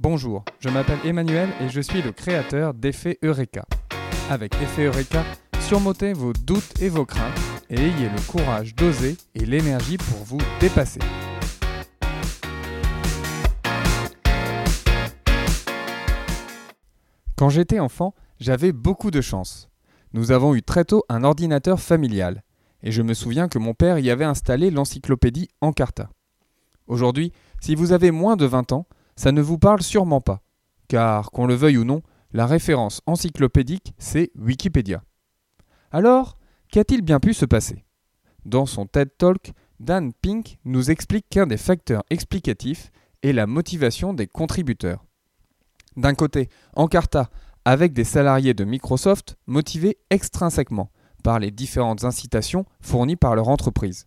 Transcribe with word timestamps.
Bonjour, 0.00 0.44
je 0.60 0.68
m'appelle 0.68 1.00
Emmanuel 1.04 1.48
et 1.60 1.68
je 1.68 1.80
suis 1.80 2.02
le 2.02 2.12
créateur 2.12 2.72
d'Effet 2.72 3.18
Eureka. 3.24 3.64
Avec 4.30 4.54
Effet 4.62 4.84
Eureka, 4.84 5.24
surmontez 5.58 6.12
vos 6.12 6.32
doutes 6.32 6.80
et 6.80 6.88
vos 6.88 7.04
craintes 7.04 7.36
et 7.68 7.80
ayez 7.80 8.08
le 8.08 8.30
courage 8.30 8.76
d'oser 8.76 9.16
et 9.34 9.44
l'énergie 9.44 9.96
pour 9.96 10.18
vous 10.18 10.38
dépasser. 10.60 11.00
Quand 17.34 17.48
j'étais 17.48 17.80
enfant, 17.80 18.14
j'avais 18.38 18.70
beaucoup 18.70 19.10
de 19.10 19.20
chance. 19.20 19.68
Nous 20.12 20.30
avons 20.30 20.54
eu 20.54 20.62
très 20.62 20.84
tôt 20.84 21.02
un 21.08 21.24
ordinateur 21.24 21.80
familial, 21.80 22.44
et 22.84 22.92
je 22.92 23.02
me 23.02 23.14
souviens 23.14 23.48
que 23.48 23.58
mon 23.58 23.74
père 23.74 23.98
y 23.98 24.10
avait 24.10 24.24
installé 24.24 24.70
l'encyclopédie 24.70 25.48
Encarta. 25.60 26.08
Aujourd'hui, 26.86 27.32
si 27.60 27.74
vous 27.74 27.90
avez 27.90 28.12
moins 28.12 28.36
de 28.36 28.46
20 28.46 28.70
ans, 28.70 28.86
ça 29.18 29.32
ne 29.32 29.42
vous 29.42 29.58
parle 29.58 29.82
sûrement 29.82 30.20
pas, 30.20 30.42
car, 30.86 31.32
qu'on 31.32 31.48
le 31.48 31.54
veuille 31.54 31.78
ou 31.78 31.84
non, 31.84 32.02
la 32.32 32.46
référence 32.46 33.02
encyclopédique, 33.04 33.92
c'est 33.98 34.30
Wikipédia. 34.38 35.02
Alors, 35.90 36.38
qu'a-t-il 36.70 37.02
bien 37.02 37.18
pu 37.18 37.34
se 37.34 37.44
passer? 37.44 37.84
Dans 38.44 38.64
son 38.64 38.86
TED 38.86 39.10
Talk, 39.18 39.50
Dan 39.80 40.12
Pink 40.12 40.58
nous 40.64 40.92
explique 40.92 41.28
qu'un 41.28 41.48
des 41.48 41.56
facteurs 41.56 42.04
explicatifs 42.10 42.92
est 43.24 43.32
la 43.32 43.48
motivation 43.48 44.14
des 44.14 44.28
contributeurs. 44.28 45.04
D'un 45.96 46.14
côté, 46.14 46.48
Encarta, 46.76 47.28
avec 47.64 47.94
des 47.94 48.04
salariés 48.04 48.54
de 48.54 48.62
Microsoft 48.62 49.36
motivés 49.48 49.98
extrinsèquement 50.10 50.92
par 51.24 51.40
les 51.40 51.50
différentes 51.50 52.04
incitations 52.04 52.66
fournies 52.80 53.16
par 53.16 53.34
leur 53.34 53.48
entreprise. 53.48 54.06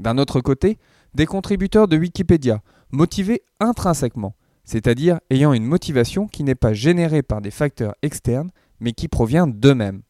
D'un 0.00 0.18
autre 0.18 0.40
côté, 0.40 0.80
des 1.14 1.26
contributeurs 1.26 1.88
de 1.88 1.96
Wikipédia 1.96 2.62
motivés 2.90 3.42
intrinsèquement, 3.60 4.34
c'est-à-dire 4.64 5.20
ayant 5.30 5.52
une 5.52 5.64
motivation 5.64 6.26
qui 6.26 6.44
n'est 6.44 6.54
pas 6.54 6.72
générée 6.72 7.22
par 7.22 7.40
des 7.40 7.50
facteurs 7.50 7.94
externes, 8.02 8.50
mais 8.80 8.92
qui 8.92 9.08
provient 9.08 9.46
d'eux-mêmes. 9.46 10.02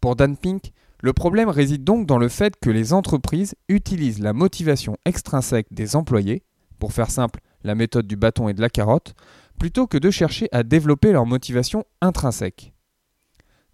Pour 0.00 0.16
Dan 0.16 0.36
Pink, 0.36 0.72
le 1.02 1.12
problème 1.12 1.48
réside 1.48 1.84
donc 1.84 2.06
dans 2.06 2.18
le 2.18 2.28
fait 2.28 2.54
que 2.60 2.70
les 2.70 2.92
entreprises 2.92 3.54
utilisent 3.68 4.20
la 4.20 4.32
motivation 4.32 4.96
extrinsèque 5.04 5.72
des 5.72 5.96
employés, 5.96 6.42
pour 6.78 6.92
faire 6.92 7.10
simple, 7.10 7.40
la 7.64 7.74
méthode 7.74 8.06
du 8.06 8.16
bâton 8.16 8.48
et 8.48 8.54
de 8.54 8.60
la 8.60 8.70
carotte, 8.70 9.14
plutôt 9.58 9.86
que 9.86 9.98
de 9.98 10.10
chercher 10.10 10.48
à 10.52 10.62
développer 10.62 11.12
leur 11.12 11.26
motivation 11.26 11.84
intrinsèque. 12.00 12.72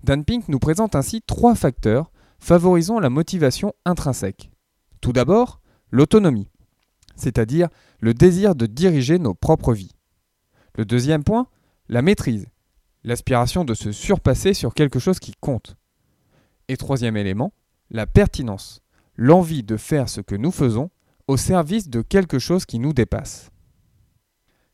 Dan 0.05 0.25
Pink 0.25 0.49
nous 0.49 0.59
présente 0.59 0.97
ainsi 0.97 1.23
trois 1.23 1.55
facteurs 1.55 2.11
favorisant 2.39 2.99
la 2.99 3.11
motivation 3.11 3.73
intrinsèque. 3.85 4.51
Tout 5.01 5.13
d'abord, 5.13 5.61
l'autonomie, 5.93 6.49
c'est-à-dire 7.15 7.69
le 8.01 8.15
désir 8.15 8.57
de 8.57 8.67
diriger 8.67 9.21
nos 9.21 9.35
propres 9.35 9.75
vies. 9.75 9.95
Le 10.75 10.85
deuxième 10.85 11.23
point, 11.23 11.47
la 11.89 12.03
maîtrise, 12.03 12.49
l'aspiration 13.05 13.65
de 13.65 13.75
se 13.75 13.93
surpasser 13.93 14.55
sur 14.55 14.75
quelque 14.75 14.99
chose 14.99 15.21
qui 15.21 15.35
compte. 15.39 15.77
Et 16.69 16.77
troisième 16.77 17.17
élément, 17.17 17.53
la 17.91 18.07
pertinence, 18.07 18.81
l'envie 19.17 19.63
de 19.63 19.77
faire 19.77 20.09
ce 20.09 20.21
que 20.21 20.35
nous 20.35 20.51
faisons 20.51 20.91
au 21.29 21.37
service 21.37 21.89
de 21.89 22.03
quelque 22.03 22.39
chose 22.39 22.65
qui 22.65 22.79
nous 22.79 22.93
dépasse. 22.93 23.51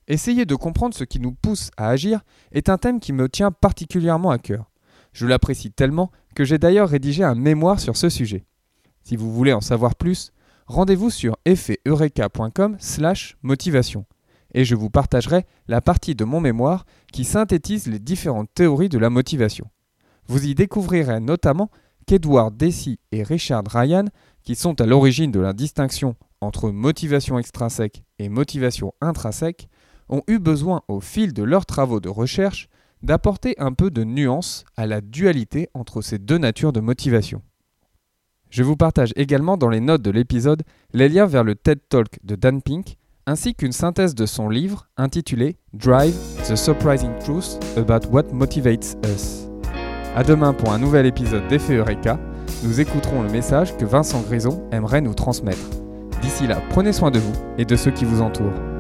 Essayer 0.06 0.46
de 0.46 0.54
comprendre 0.54 0.94
ce 0.94 1.04
qui 1.04 1.20
nous 1.20 1.32
pousse 1.32 1.70
à 1.76 1.88
agir 1.88 2.20
est 2.52 2.70
un 2.70 2.78
thème 2.78 3.00
qui 3.00 3.12
me 3.12 3.28
tient 3.28 3.50
particulièrement 3.50 4.30
à 4.30 4.38
cœur. 4.38 4.70
Je 5.12 5.26
l'apprécie 5.26 5.70
tellement 5.70 6.10
que 6.34 6.44
j'ai 6.44 6.58
d'ailleurs 6.58 6.88
rédigé 6.88 7.24
un 7.24 7.34
mémoire 7.34 7.80
sur 7.80 7.96
ce 7.96 8.08
sujet. 8.08 8.46
Si 9.02 9.16
vous 9.16 9.32
voulez 9.32 9.52
en 9.52 9.60
savoir 9.60 9.96
plus, 9.96 10.32
rendez-vous 10.68 11.10
sur 11.10 11.36
effeteureka.com 11.44 12.76
slash 12.78 13.36
motivation 13.42 14.04
et 14.54 14.64
je 14.64 14.74
vous 14.74 14.90
partagerai 14.90 15.44
la 15.66 15.80
partie 15.80 16.14
de 16.14 16.24
mon 16.24 16.40
mémoire 16.40 16.84
qui 17.12 17.24
synthétise 17.24 17.86
les 17.86 17.98
différentes 17.98 18.52
théories 18.54 18.88
de 18.88 18.98
la 18.98 19.10
motivation. 19.10 19.68
Vous 20.26 20.46
y 20.46 20.54
découvrirez 20.54 21.20
notamment 21.20 21.70
qu'Edward 22.06 22.56
Deci 22.56 22.98
et 23.12 23.22
Richard 23.22 23.64
Ryan, 23.70 24.06
qui 24.42 24.54
sont 24.54 24.80
à 24.80 24.86
l'origine 24.86 25.32
de 25.32 25.40
la 25.40 25.52
distinction 25.52 26.16
entre 26.40 26.70
motivation 26.70 27.38
extrinsèque 27.38 28.04
et 28.18 28.28
motivation 28.28 28.92
intrinsèque, 29.00 29.68
ont 30.08 30.22
eu 30.26 30.38
besoin 30.38 30.82
au 30.88 31.00
fil 31.00 31.32
de 31.34 31.42
leurs 31.42 31.66
travaux 31.66 32.00
de 32.00 32.08
recherche 32.08 32.68
d'apporter 33.02 33.54
un 33.58 33.72
peu 33.72 33.90
de 33.90 34.04
nuance 34.04 34.64
à 34.76 34.86
la 34.86 35.00
dualité 35.00 35.68
entre 35.74 36.02
ces 36.02 36.18
deux 36.18 36.38
natures 36.38 36.72
de 36.72 36.80
motivation. 36.80 37.42
Je 38.50 38.62
vous 38.62 38.76
partage 38.76 39.12
également 39.16 39.58
dans 39.58 39.68
les 39.68 39.80
notes 39.80 40.02
de 40.02 40.10
l'épisode 40.10 40.62
les 40.94 41.08
liens 41.08 41.26
vers 41.26 41.44
le 41.44 41.54
TED 41.54 41.80
Talk 41.88 42.18
de 42.24 42.34
Dan 42.34 42.62
Pink, 42.62 42.96
ainsi 43.26 43.54
qu'une 43.54 43.72
synthèse 43.72 44.14
de 44.14 44.24
son 44.24 44.48
livre 44.48 44.88
intitulé 44.96 45.56
Drive 45.74 46.14
The 46.48 46.56
Surprising 46.56 47.10
Truth 47.18 47.58
About 47.76 48.08
What 48.10 48.32
Motivates 48.32 48.96
Us. 49.04 49.48
A 50.16 50.24
demain 50.24 50.54
pour 50.54 50.72
un 50.72 50.78
nouvel 50.78 51.04
épisode 51.04 51.46
d'Effet 51.48 51.76
Eureka. 51.76 52.18
Nous 52.64 52.80
écouterons 52.80 53.22
le 53.22 53.30
message 53.30 53.76
que 53.76 53.84
Vincent 53.84 54.22
Grison 54.22 54.66
aimerait 54.72 55.02
nous 55.02 55.14
transmettre. 55.14 55.68
D'ici 56.22 56.46
là, 56.46 56.62
prenez 56.70 56.94
soin 56.94 57.10
de 57.10 57.18
vous 57.18 57.34
et 57.58 57.66
de 57.66 57.76
ceux 57.76 57.90
qui 57.90 58.06
vous 58.06 58.22
entourent. 58.22 58.77